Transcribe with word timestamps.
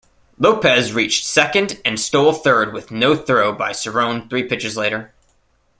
Lopes 0.39 0.93
reached 0.93 1.27
second 1.27 1.79
and 1.85 1.99
stole 1.99 2.33
third 2.33 2.73
with 2.73 2.89
no 2.89 3.15
throw 3.15 3.53
by 3.53 3.69
Cerone 3.69 4.27
three 4.27 4.41
pitches 4.41 4.75
later. 4.75 5.13